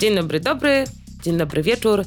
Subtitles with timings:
[0.00, 0.84] Dzień dobry, dobry,
[1.22, 2.04] dzień dobry wieczór.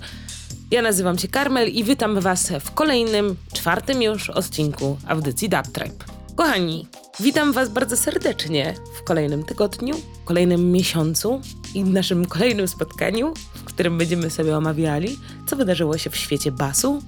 [0.71, 6.05] Ja nazywam się Karmel i witam Was w kolejnym, czwartym już odcinku audycji Dub Tribe.
[6.35, 6.87] Kochani,
[7.19, 9.95] witam Was bardzo serdecznie w kolejnym tygodniu,
[10.25, 11.41] kolejnym miesiącu
[11.73, 17.01] i naszym kolejnym spotkaniu, w którym będziemy sobie omawiali, co wydarzyło się w świecie basu,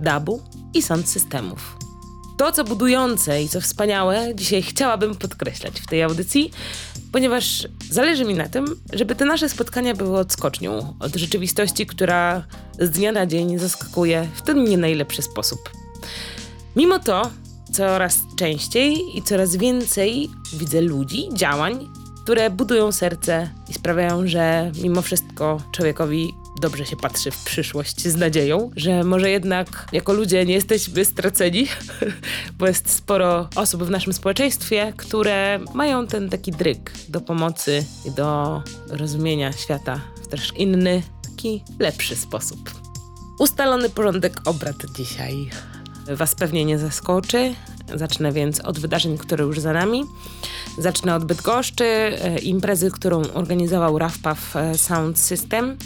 [0.00, 0.42] dubu
[0.74, 1.77] i sound systemów.
[2.38, 6.50] To, co budujące i co wspaniałe, dzisiaj chciałabym podkreślać w tej audycji,
[7.12, 12.44] ponieważ zależy mi na tym, żeby te nasze spotkania były odskocznią od rzeczywistości, która
[12.78, 15.70] z dnia na dzień zaskakuje w ten nie najlepszy sposób.
[16.76, 17.30] Mimo to,
[17.72, 21.88] coraz częściej i coraz więcej widzę ludzi, działań,
[22.22, 28.16] które budują serce i sprawiają, że mimo wszystko człowiekowi dobrze się patrzy w przyszłość z
[28.16, 31.66] nadzieją, że może jednak jako ludzie nie jesteśmy straceni,
[32.58, 38.10] bo jest sporo osób w naszym społeczeństwie, które mają ten taki dryg do pomocy i
[38.10, 42.70] do rozumienia świata w też inny, taki lepszy sposób.
[43.38, 45.50] Ustalony porządek obrad dzisiaj
[46.16, 47.54] Was pewnie nie zaskoczy.
[47.94, 50.04] Zacznę więc od wydarzeń, które już za nami.
[50.78, 55.76] Zacznę od Bydgoszczy, e, imprezy, którą organizował RAFPAW e, Sound System,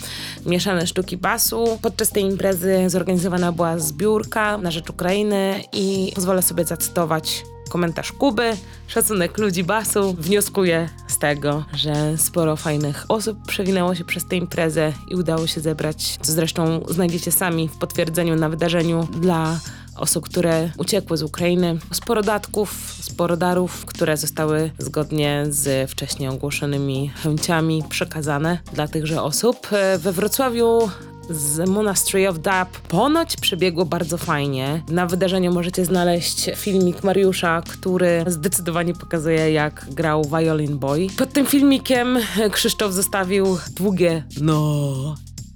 [0.47, 1.79] mieszane sztuki basu.
[1.83, 8.57] Podczas tej imprezy zorganizowana była zbiórka na rzecz Ukrainy i pozwolę sobie zacytować komentarz Kuby.
[8.87, 10.15] Szacunek ludzi basu.
[10.19, 15.61] Wnioskuję z tego, że sporo fajnych osób przewinęło się przez tę imprezę i udało się
[15.61, 19.61] zebrać, co zresztą znajdziecie sami w potwierdzeniu na wydarzeniu dla
[19.97, 21.79] osób, które uciekły z Ukrainy.
[21.93, 29.69] Sporo datków, sporo darów, które zostały zgodnie z wcześniej ogłoszonymi chęciami przekazane dla tychże osób.
[29.99, 30.91] We Wrocławiu
[31.31, 34.83] z Monastery of Dub ponoć przebiegło bardzo fajnie.
[34.89, 41.07] Na wydarzeniu możecie znaleźć filmik Mariusza, który zdecydowanie pokazuje, jak grał Violin Boy.
[41.19, 42.19] Pod tym filmikiem
[42.53, 44.93] Krzysztof zostawił długie no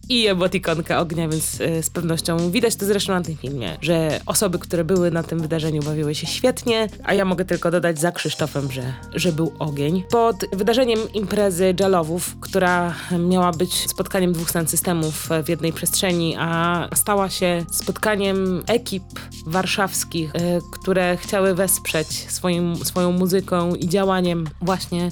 [0.08, 4.58] i emotikonka ognia, więc y, z pewnością widać to zresztą na tym filmie, że osoby,
[4.58, 8.72] które były na tym wydarzeniu bawiły się świetnie, a ja mogę tylko dodać za Krzysztofem,
[8.72, 10.02] że, że był ogień.
[10.10, 16.88] Pod wydarzeniem imprezy Jalowów, która miała być spotkaniem dwóch stan systemów w jednej przestrzeni, a
[16.94, 19.04] stała się spotkaniem ekip
[19.46, 20.40] warszawskich, y,
[20.80, 25.10] które chciały wesprzeć swoim, swoją muzyką i działaniem właśnie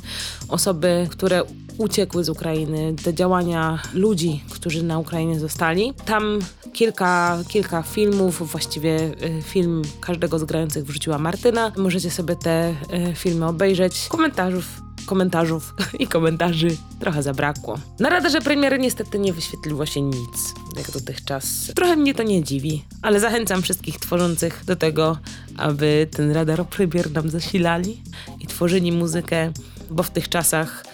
[0.49, 1.43] osoby, które
[1.79, 5.95] uciekły z Ukrainy, te działania ludzi, którzy na Ukrainie zostali.
[6.05, 6.39] Tam
[6.73, 11.73] kilka, kilka filmów, właściwie y, film każdego z grających wrzuciła Martyna.
[11.77, 14.07] Możecie sobie te y, filmy obejrzeć.
[14.09, 17.79] Komentarzów komentarzów i komentarzy trochę zabrakło.
[18.01, 21.73] Na radarze premiery niestety nie wyświetliło się nic, jak dotychczas.
[21.75, 25.19] Trochę mnie to nie dziwi, ale zachęcam wszystkich tworzących do tego,
[25.57, 28.03] aby ten radar premier nam zasilali
[28.41, 29.53] i tworzyli muzykę,
[29.91, 30.85] bo w tych czasach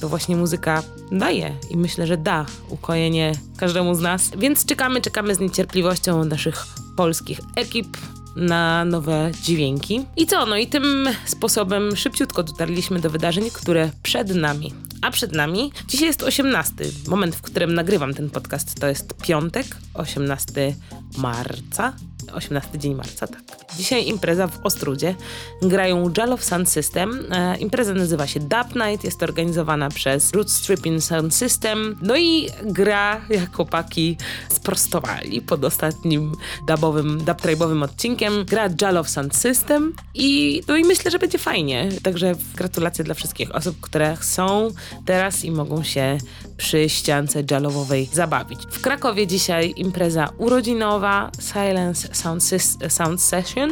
[0.00, 0.82] to właśnie muzyka
[1.12, 4.30] daje i myślę, że da ukojenie każdemu z nas.
[4.38, 6.66] Więc czekamy, czekamy z niecierpliwością naszych
[6.96, 7.96] polskich ekip
[8.36, 10.06] na nowe dźwięki.
[10.16, 10.46] I co?
[10.46, 14.74] No i tym sposobem szybciutko dotarliśmy do wydarzeń, które przed nami.
[15.02, 16.74] A przed nami dzisiaj jest 18.
[17.08, 20.74] Moment, w którym nagrywam ten podcast, to jest piątek, 18
[21.18, 21.92] marca
[22.34, 23.42] 18 dzień marca, tak.
[23.76, 25.14] Dzisiaj impreza w Ostrudzie.
[25.62, 27.26] Grają Jalow Sound System.
[27.30, 29.04] E, impreza nazywa się Dub Night.
[29.04, 31.98] Jest organizowana przez Root Stripping Sound System.
[32.02, 34.16] No i gra, jak chłopaki
[34.48, 36.32] sprostowali pod ostatnim
[36.68, 38.44] dubowym, dub tribe'owym odcinkiem.
[38.44, 41.88] Gra Jalow Sound System i, no i myślę, że będzie fajnie.
[42.02, 44.70] Także gratulacje dla wszystkich osób, które są
[45.04, 46.18] teraz i mogą się
[46.56, 48.60] przy ściance jalowowej zabawić.
[48.70, 52.42] W Krakowie dzisiaj impreza urodzinowa Silence Sound,
[52.88, 53.70] Sound Session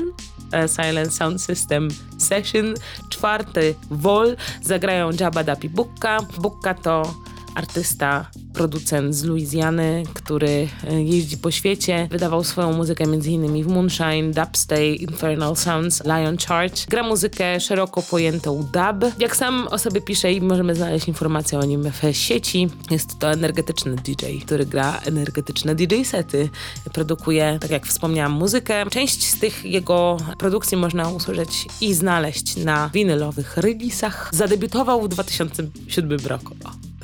[0.52, 2.74] e, Silent Sound System Session,
[3.08, 6.18] czwarty Vol, zagrają Jabba Dapi Bukka.
[6.38, 7.14] Bukka to
[7.56, 12.08] artysta producent z Luizjany, który e, jeździ po świecie.
[12.10, 13.64] Wydawał swoją muzykę m.in.
[13.64, 16.86] w Moonshine, Dubstay, Infernal Sounds, Lion Charge.
[16.88, 19.12] Gra muzykę szeroko pojętą dub.
[19.18, 23.30] Jak sam o sobie pisze i możemy znaleźć informacje o nim w sieci, jest to
[23.30, 26.48] energetyczny DJ, który gra energetyczne DJ sety.
[26.92, 28.86] Produkuje, tak jak wspomniałam, muzykę.
[28.90, 34.30] Część z tych jego produkcji można usłyszeć i znaleźć na winylowych releasach.
[34.32, 36.56] Zadebiutował w 2007 roku.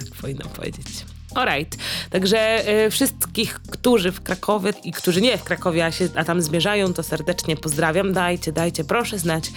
[0.04, 1.04] Tak powinnam powiedzieć.
[1.34, 1.76] Alright.
[2.10, 6.42] Także y, wszystkich, którzy w Krakowie i którzy nie w Krakowie, a, się, a tam
[6.42, 8.12] zmierzają, to serdecznie pozdrawiam.
[8.12, 9.52] Dajcie, dajcie, proszę znać,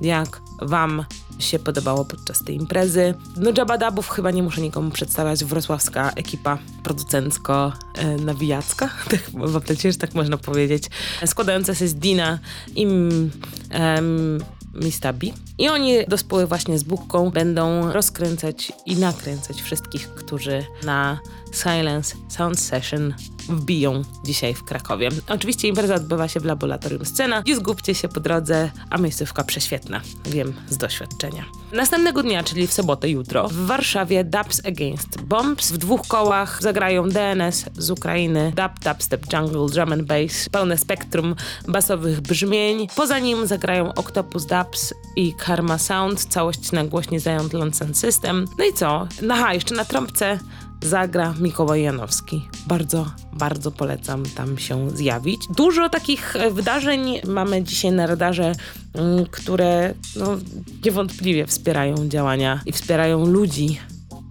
[0.00, 1.04] jak wam
[1.38, 3.14] się podobało podczas tej imprezy.
[3.36, 5.44] No Jabadabów chyba nie muszę nikomu przedstawiać.
[5.44, 8.88] Wrocławska ekipa producencko-nawijacka.
[9.10, 10.84] Tak, mam nadzieję, że tak można powiedzieć.
[11.26, 12.38] Składająca się z Dina,
[12.74, 13.30] im...
[13.78, 14.38] Um,
[14.78, 15.34] Mistabi.
[15.58, 21.20] I oni do spóły właśnie z Bukką będą rozkręcać i nakręcać wszystkich, którzy na
[21.52, 23.14] Silence Sound Session
[23.48, 25.08] wbiją dzisiaj w Krakowie.
[25.28, 27.42] Oczywiście impreza odbywa się w laboratorium Scena.
[27.46, 30.00] Nie zgubcie się po drodze, a miejscówka prześwietna.
[30.24, 31.44] Wiem z doświadczenia.
[31.72, 35.72] Następnego dnia, czyli w sobotę jutro, w Warszawie Dubs Against Bombs.
[35.72, 41.34] W dwóch kołach zagrają DNS z Ukrainy, dub, dubstep, jungle, drum and bass, pełne spektrum
[41.68, 42.86] basowych brzmień.
[42.96, 48.44] Poza nim zagrają Octopus Dubs i Karma Sound, całość na głośnie Zion Sound System.
[48.58, 49.08] No i co?
[49.30, 50.38] Aha, jeszcze na trąbce
[50.82, 52.48] zagra Mikołaj Janowski.
[52.66, 55.40] Bardzo, bardzo polecam tam się zjawić.
[55.56, 58.52] Dużo takich e, wydarzeń mamy dzisiaj na radarze,
[58.94, 60.38] mm, które no,
[60.84, 63.80] niewątpliwie wspierają działania i wspierają ludzi,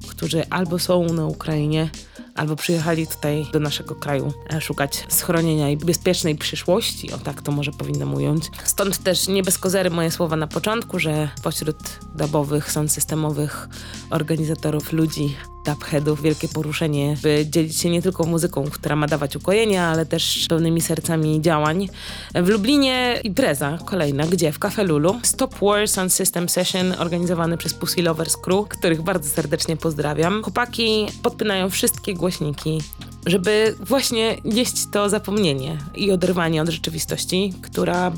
[0.08, 1.90] którzy albo są na Ukrainie,
[2.38, 7.52] albo przyjechali tutaj do naszego kraju e, szukać schronienia i bezpiecznej przyszłości, o tak to
[7.52, 8.44] może powinnam ująć.
[8.64, 11.78] Stąd też nie bez kozery moje słowa na początku, że pośród
[12.16, 13.70] dubowych, są systemowych
[14.10, 15.36] organizatorów ludzi
[15.68, 20.46] dubheadów wielkie poruszenie, by dzielić się nie tylko muzyką, która ma dawać ukojenia, ale też
[20.50, 21.90] pełnymi sercami działań.
[22.36, 27.74] W Lublinie impreza kolejna, gdzie w Cafe Lulu Stop War Sound System Session organizowany przez
[27.74, 30.44] Pussy Lovers Crew, których bardzo serdecznie pozdrawiam.
[30.44, 32.82] Chłopaki podpinają wszystkie głośniki
[33.26, 38.12] żeby właśnie nieść to zapomnienie i oderwanie od rzeczywistości, która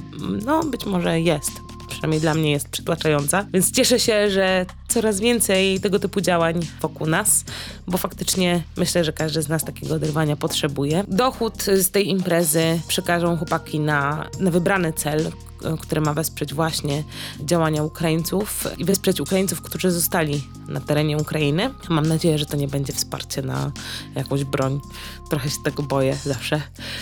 [0.46, 1.52] no być może jest
[1.90, 3.46] przynajmniej dla mnie jest przytłaczająca.
[3.54, 7.46] Więc cieszę się, że coraz więcej tego typu działań wokół nas,
[7.90, 11.04] bo faktycznie myślę, że każdy z nas takiego oderwania potrzebuje.
[11.08, 15.32] Dochód z tej imprezy przekażą chłopaki na, na wybrany cel,
[15.82, 17.04] które ma wesprzeć właśnie
[17.40, 21.70] działania Ukraińców i wesprzeć Ukraińców, którzy zostali na terenie Ukrainy.
[21.90, 23.72] Mam nadzieję, że to nie będzie wsparcie na
[24.16, 24.80] jakąś broń.
[25.30, 26.62] Trochę się tego boję zawsze,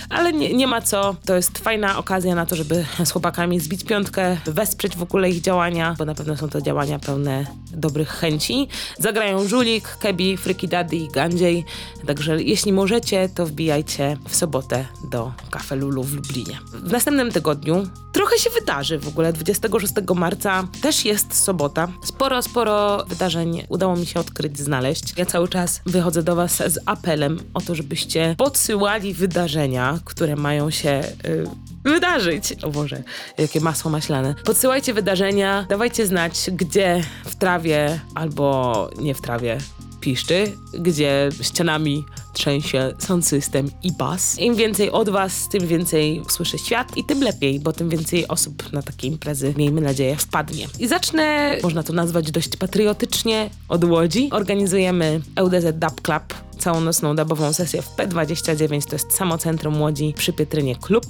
[0.09, 1.15] ale nie, nie ma co.
[1.25, 5.41] To jest fajna okazja na to, żeby z chłopakami zbić piątkę, wesprzeć w ogóle ich
[5.41, 8.67] działania, bo na pewno są to działania pełne dobrych chęci.
[8.99, 11.65] Zagrają Żulik, Kebi, Freaky Daddy i Gandziej,
[12.07, 16.59] także jeśli możecie, to wbijajcie w sobotę do Cafe Lulu w Lublinie.
[16.73, 19.33] W następnym tygodniu trochę się wydarzy w ogóle.
[19.33, 21.87] 26 marca też jest sobota.
[22.03, 25.03] Sporo, sporo wydarzeń udało mi się odkryć, znaleźć.
[25.17, 30.69] Ja cały czas wychodzę do Was z apelem o to, żebyście podsyłali wydarzenia, które mają
[30.69, 31.03] się...
[31.23, 31.47] Yy,
[31.83, 32.53] wydarzyć.
[32.63, 33.03] O Boże,
[33.37, 34.35] jakie masło maślane.
[34.43, 39.57] Podsyłajcie wydarzenia, dawajcie znać, gdzie w trawie albo nie w trawie
[39.99, 44.39] piszczy, gdzie ścianami trzęsie sound system i bas.
[44.39, 48.73] Im więcej od was, tym więcej słyszy świat i tym lepiej, bo tym więcej osób
[48.73, 50.67] na takie imprezy, miejmy nadzieję, wpadnie.
[50.79, 54.29] I zacznę, można to nazwać dość patriotycznie, od Łodzi.
[54.31, 60.33] Organizujemy LDZ Dub Club, całonocną dubową sesję w P29, to jest samo centrum Łodzi przy
[60.33, 61.05] Pietrynie Klub.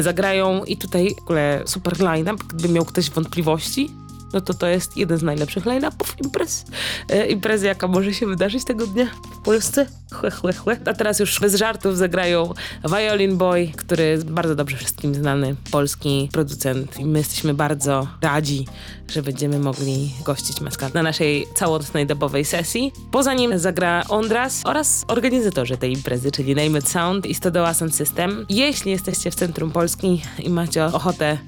[0.00, 3.90] Zagrają i tutaj w ogóle super line-up, gdyby miał ktoś wątpliwości,
[4.32, 6.64] no to to jest jeden z najlepszych line-upów imprez.
[7.08, 9.06] E, imprezy, jaka może się wydarzyć tego dnia
[9.40, 9.86] w Polsce.
[10.12, 10.76] Chłe, chłe, chłe.
[10.84, 16.28] A teraz już bez żartów zagrają Violin Boy, który jest bardzo dobrze wszystkim znany, polski
[16.32, 18.66] producent i my jesteśmy bardzo radzi,
[19.08, 22.92] że będziemy mogli gościć Maska na naszej całotnej dobowej sesji.
[23.10, 27.94] Poza nim zagra Ondras oraz organizatorzy tej imprezy, czyli Name It Sound i Stodoła Sound
[27.94, 28.46] System.
[28.48, 31.38] Jeśli jesteście w centrum Polski i macie ochotę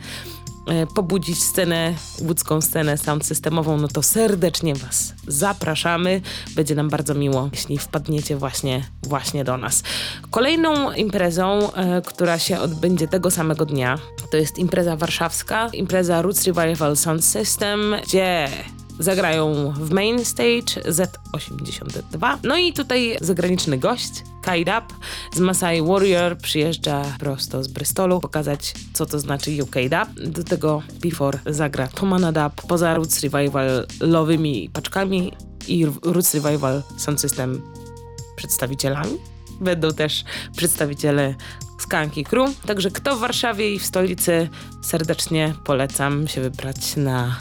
[0.95, 6.21] pobudzić scenę, łódzką scenę sound systemową, no to serdecznie Was zapraszamy.
[6.55, 9.83] Będzie nam bardzo miło, jeśli wpadniecie właśnie, właśnie do nas.
[10.31, 13.99] Kolejną imprezą, e, która się odbędzie tego samego dnia,
[14.31, 18.49] to jest impreza warszawska, impreza Roots Revival Sound System, gdzie
[18.99, 22.39] zagrają w main stage Z82.
[22.43, 24.13] No i tutaj zagraniczny gość,
[24.45, 24.95] Kite Up
[25.33, 30.31] z Masai Warrior przyjeżdża prosto z Bristolu pokazać, co to znaczy UK Dub.
[30.31, 35.33] Do tego Before zagra Tomana Dub poza Roots Revivalowymi paczkami
[35.69, 37.63] i Roots Revival Sound System
[38.37, 39.19] przedstawicielami.
[39.61, 40.25] Będą też
[40.57, 41.35] przedstawiciele
[41.79, 42.61] Skanki Crew.
[42.67, 44.49] Także kto w Warszawie i w stolicy,
[44.83, 47.37] serdecznie polecam się wybrać na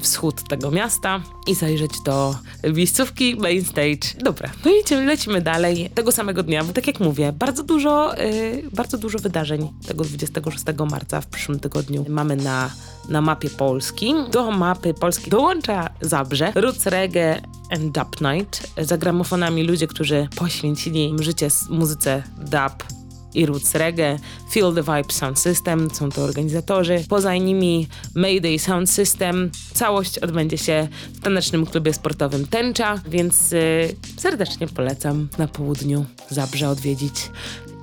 [0.00, 2.34] wschód tego miasta i zajrzeć do
[2.74, 4.24] miejscówki main stage.
[4.24, 5.90] Dobra, no i lecimy dalej.
[5.94, 10.64] Tego samego dnia, bo tak jak mówię, bardzo dużo, yy, bardzo dużo wydarzeń tego 26
[10.90, 12.70] marca w przyszłym tygodniu mamy na,
[13.08, 14.14] na mapie Polski.
[14.30, 18.70] Do mapy Polski dołącza Zabrze, Roots Reggae and Dub Night.
[18.80, 22.97] Za gramofonami ludzie, którzy poświęcili życie muzyce dub
[23.38, 24.18] i Roots Reggae,
[24.50, 27.04] Feel the Vibe Sound System, są to organizatorzy.
[27.08, 29.50] Poza nimi Mayday Sound System.
[29.74, 36.68] Całość odbędzie się w tanecznym klubie sportowym Tęcza, więc y, serdecznie polecam na południu Zabrze
[36.68, 37.30] odwiedzić.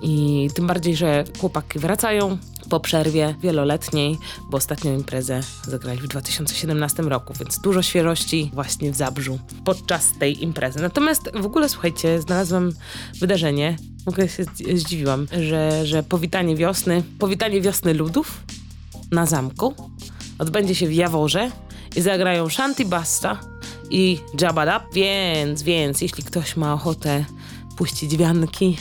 [0.07, 2.37] I tym bardziej, że chłopaki wracają
[2.69, 4.17] po przerwie wieloletniej,
[4.49, 10.43] bo ostatnią imprezę zagrali w 2017 roku, więc dużo świeżości właśnie w Zabrzu podczas tej
[10.43, 10.81] imprezy.
[10.81, 12.71] Natomiast w ogóle, słuchajcie, znalazłam
[13.19, 14.45] wydarzenie, w ogóle się
[14.75, 18.43] zdziwiłam, że, że powitanie wiosny, powitanie wiosny ludów
[19.11, 19.73] na zamku
[20.39, 21.51] odbędzie się w Jaworze
[21.95, 23.39] i zagrają Shanty Basta
[23.89, 27.25] i Jabba więc, więc jeśli ktoś ma ochotę
[27.77, 28.77] puścić wianki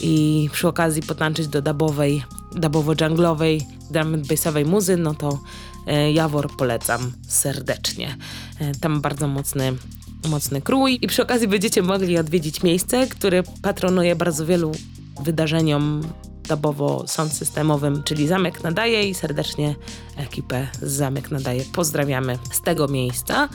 [0.00, 2.24] i przy okazji potańczyć do dabowej,
[2.54, 5.38] dabowo-dżunglowej, drum bassowej muzy, no to
[5.86, 8.16] e, Jawor polecam serdecznie.
[8.60, 9.72] E, tam bardzo mocny
[10.28, 14.72] mocny krój i przy okazji będziecie mogli odwiedzić miejsce, które patronuje bardzo wielu
[15.24, 16.02] wydarzeniom
[16.48, 19.74] dobowo sąd systemowym, czyli Zamek Nadaje i serdecznie
[20.16, 23.48] ekipę Zamek Nadaje pozdrawiamy z tego miejsca.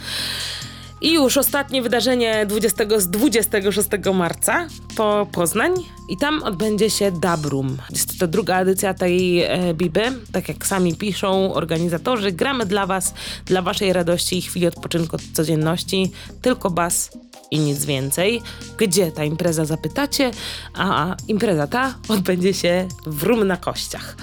[1.04, 5.72] I już ostatnie wydarzenie 20, z 26 marca po Poznań
[6.10, 7.78] i tam odbędzie się Dabrum.
[7.90, 10.02] Jest to druga edycja tej e, Biby.
[10.32, 13.14] Tak jak sami piszą organizatorzy, gramy dla was,
[13.46, 16.12] dla waszej radości i chwili odpoczynku od codzienności.
[16.42, 17.12] Tylko bas
[17.52, 18.42] i nic więcej.
[18.78, 20.32] Gdzie ta impreza zapytacie?
[20.74, 24.16] A impreza ta odbędzie się w Rum na Kościach.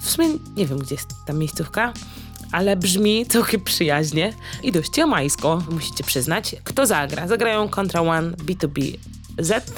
[0.00, 1.92] W sumie nie wiem, gdzie jest ta miejscówka
[2.52, 6.56] ale brzmi całkiem przyjaźnie i dość jamajsko, musicie przyznać.
[6.64, 7.28] Kto zagra?
[7.28, 8.98] Zagrają Contra One, B2B
[9.38, 9.72] Z,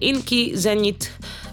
[0.00, 1.10] Inki, Zenit,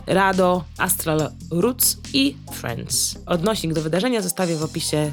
[0.07, 3.15] Rado, Astral Roots i Friends.
[3.25, 5.11] Odnośnik do wydarzenia zostawię w opisie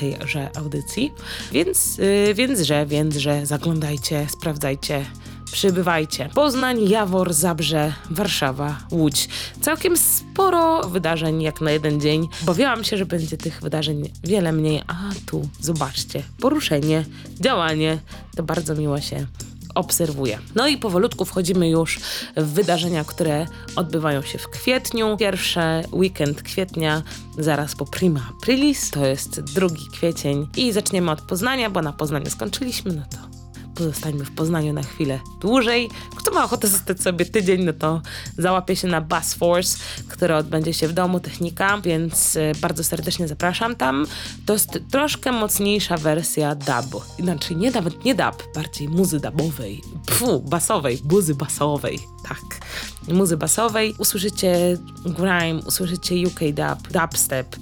[0.00, 1.12] tejże audycji.
[1.52, 5.04] Więc, yy, więc że, więc że zaglądajcie, sprawdzajcie,
[5.52, 6.28] przybywajcie.
[6.34, 9.28] Poznań, Jawor, Zabrze, Warszawa, Łódź.
[9.60, 12.28] Całkiem sporo wydarzeń jak na jeden dzień.
[12.42, 14.94] Bawiałam się, że będzie tych wydarzeń wiele mniej, a
[15.26, 17.04] tu zobaczcie, poruszenie,
[17.40, 17.98] działanie,
[18.36, 19.26] to bardzo miło się
[19.74, 20.38] obserwuję.
[20.54, 22.00] No i powolutku wchodzimy już
[22.36, 25.16] w wydarzenia, które odbywają się w kwietniu.
[25.16, 25.60] Pierwszy
[25.92, 27.02] weekend kwietnia,
[27.38, 32.30] zaraz po Prima Aprilis, to jest drugi kwiecień i zaczniemy od Poznania, bo na Poznaniu
[32.30, 33.29] skończyliśmy, no to
[33.74, 35.88] pozostańmy w Poznaniu na chwilę dłużej.
[36.16, 38.02] Kto ma ochotę zostać sobie tydzień, no to
[38.38, 43.28] załapie się na Bus Force, które odbędzie się w Domu Technika, więc e, bardzo serdecznie
[43.28, 44.06] zapraszam tam.
[44.46, 47.04] To jest troszkę mocniejsza wersja dub.
[47.18, 51.98] Inaczej nie nawet nie dub, bardziej muzy dubowej, pfu, basowej, buzy basowej,
[52.28, 52.59] tak
[53.08, 53.94] muzy basowej.
[53.98, 57.56] Usłyszycie grime, usłyszycie UK dub, dubstep.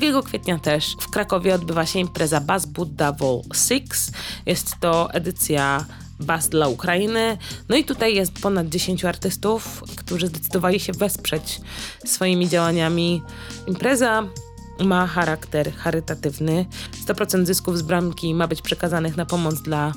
[0.00, 4.12] 2 kwietnia też w Krakowie odbywa się impreza Bass Boot Double Six.
[4.46, 5.84] Jest to edycja
[6.20, 7.38] bas dla Ukrainy.
[7.68, 11.60] No i tutaj jest ponad 10 artystów, którzy zdecydowali się wesprzeć
[12.04, 13.22] swoimi działaniami.
[13.66, 14.28] Impreza
[14.80, 16.66] ma charakter charytatywny.
[17.06, 19.92] 100% zysków z bramki ma być przekazanych na pomoc dla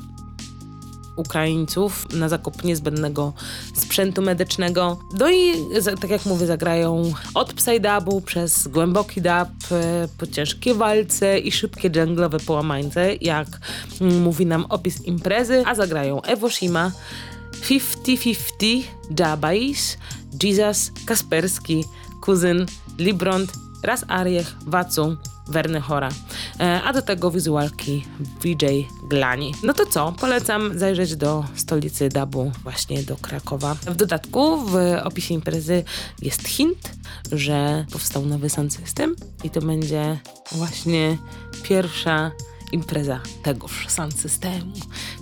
[1.16, 3.34] Ukraińców na zakup niezbędnego
[3.76, 5.00] sprzętu medycznego.
[5.20, 5.54] No i
[6.02, 11.90] tak jak mówię, zagrają od psydubu przez głęboki dub, e, po ciężkie walce i szybkie
[11.90, 13.48] dżunglowe połamańce, jak
[14.02, 16.92] mówi nam opis imprezy, a zagrają Ewoshima,
[17.62, 18.84] 50-50,
[19.20, 19.98] Jabais,
[20.44, 21.84] Jesus, Kasperski,
[22.22, 22.66] Kuzyn,
[22.98, 23.54] Librond,
[23.84, 25.18] Raz Ariech, Wacu,
[25.48, 26.10] Werny Chora,
[26.60, 28.06] e, a do tego wizualki
[28.42, 28.66] VJ
[29.10, 29.54] Glani.
[29.64, 30.12] No to co?
[30.12, 33.74] Polecam zajrzeć do stolicy dubu, właśnie do Krakowa.
[33.74, 35.84] W dodatku w opisie imprezy
[36.22, 36.92] jest hint,
[37.32, 40.20] że powstał nowy sound system i to będzie
[40.52, 41.18] właśnie
[41.64, 42.32] pierwsza
[42.76, 44.74] impreza tegoż sound systemu.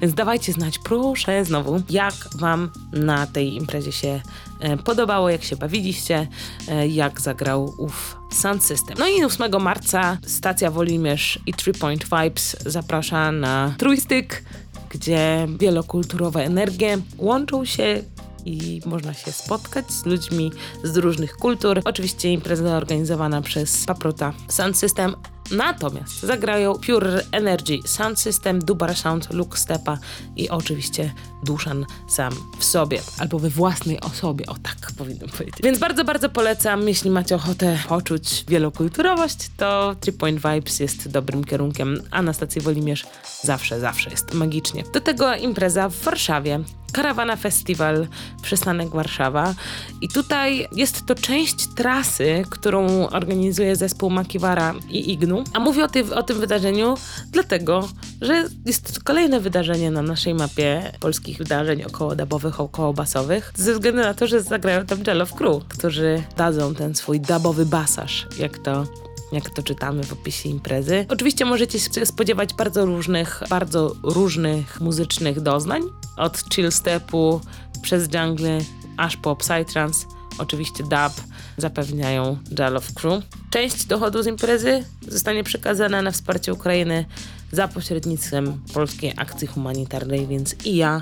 [0.01, 4.21] Więc dawajcie znać, proszę, znowu, jak Wam na tej imprezie się
[4.59, 6.27] e, podobało, jak się bawiliście,
[6.67, 8.95] e, jak zagrał ów sound system.
[8.99, 14.43] No i 8 marca stacja Wolimierz i Three Point Vibes zaprasza na trójstyk,
[14.89, 18.03] gdzie wielokulturowe energie łączą się
[18.45, 20.51] i można się spotkać z ludźmi
[20.83, 21.81] z różnych kultur.
[21.85, 25.15] Oczywiście impreza organizowana przez Paprota Sound System,
[25.53, 29.97] Natomiast zagrają Pure Energy Sound System, Dubar Sound, Luke Stepa
[30.35, 35.55] i oczywiście Duszan sam w sobie, albo we własnej osobie, o tak powinnam powiedzieć.
[35.63, 41.43] Więc bardzo, bardzo polecam, jeśli macie ochotę poczuć wielokulturowość, to Three Point Vibes jest dobrym
[41.43, 43.05] kierunkiem, a na stacji Wolimierz
[43.41, 44.83] zawsze, zawsze jest magicznie.
[44.93, 46.59] Do tego impreza w Warszawie,
[46.93, 48.07] Karawana Festival,
[48.41, 49.53] przystanek Warszawa.
[50.01, 55.43] I tutaj jest to część trasy, którą organizuje zespół Makiwara i Ignu.
[55.53, 56.95] A mówię o, ty, o tym wydarzeniu
[57.31, 57.89] dlatego,
[58.21, 63.73] że jest to kolejne wydarzenie na naszej mapie polskich wydarzeń około dabowych, około basowych, ze
[63.73, 68.57] względu na to, że zagrają tam Jello Crew, którzy dadzą ten swój dabowy basaż, jak
[68.57, 68.85] to
[69.33, 71.05] jak to czytamy w opisie imprezy.
[71.09, 75.81] Oczywiście możecie się spodziewać bardzo różnych, bardzo różnych muzycznych doznań,
[76.17, 77.41] od chill stepu
[77.81, 78.59] przez jungle
[78.97, 80.05] aż po psytrance,
[80.37, 83.23] oczywiście dub zapewniają Jalow Crew.
[83.49, 87.05] Część dochodu z imprezy zostanie przekazana na wsparcie Ukrainy
[87.51, 91.01] za pośrednictwem polskiej akcji humanitarnej, więc i ja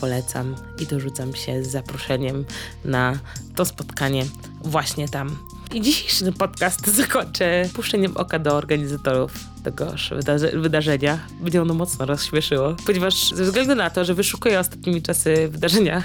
[0.00, 2.44] polecam i dorzucam się z zaproszeniem
[2.84, 3.18] na
[3.56, 4.24] to spotkanie
[4.64, 5.36] właśnie tam.
[5.74, 9.32] I dzisiejszy podcast zakończę puszczeniem oka do organizatorów
[9.64, 11.18] tegoż wydarze- wydarzenia.
[11.40, 16.02] Mnie ono mocno rozśmieszyło, ponieważ ze względu na to, że wyszukuję ostatnimi czasy wydarzenia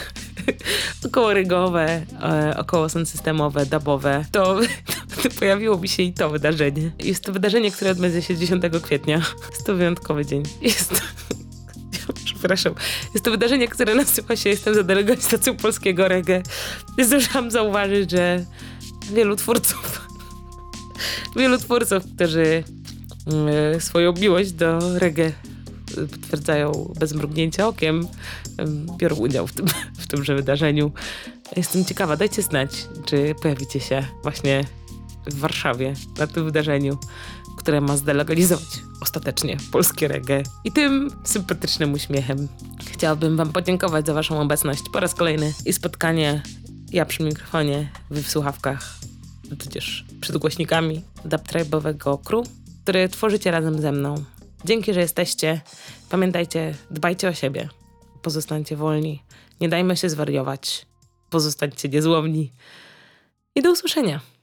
[1.06, 4.60] około rygowe, e, około systemowe, dubowe, to,
[5.24, 6.92] to pojawiło mi się i to wydarzenie.
[7.00, 9.22] Jest to wydarzenie, które odbędzie się 10 kwietnia.
[9.52, 10.44] Jest to wyjątkowy dzień.
[10.62, 10.96] Jest to...
[12.26, 12.74] Przepraszam.
[13.14, 16.44] Jest to wydarzenie, które nazywa się Jestem za delegacją polskiego reggae.
[17.02, 18.46] Zdążyłam zauważyć, że
[19.14, 20.08] wielu twórców,
[21.36, 22.64] wielu twórców, którzy
[23.28, 25.32] mm, swoją miłość do reggae
[26.12, 28.08] potwierdzają bez mrugnięcia okiem,
[28.58, 29.66] em, biorą udział w, tym,
[30.02, 30.92] w tymże wydarzeniu.
[31.56, 34.66] Jestem ciekawa, dajcie znać, czy pojawicie się właśnie
[35.28, 36.98] w Warszawie na tym wydarzeniu,
[37.58, 40.44] które ma zdelegalizować ostatecznie polskie reggae.
[40.64, 42.48] I tym sympatycznym uśmiechem
[42.86, 46.44] chciałabym wam podziękować za waszą obecność po raz kolejny i spotkanie
[46.92, 48.96] ja przy mikrofonie, wy w słuchawkach,
[49.60, 52.48] tudzież przed głośnikami dubtribowego crew,
[52.84, 54.16] który tworzycie razem ze mną.
[54.66, 55.62] Dzięki, że jesteście.
[56.10, 57.70] Pamiętajcie, dbajcie o siebie.
[58.22, 59.24] Pozostańcie wolni.
[59.62, 60.86] Nie dajmy się zwariować.
[61.30, 62.52] Pozostańcie niezłomni.
[63.56, 64.35] I do usłyszenia.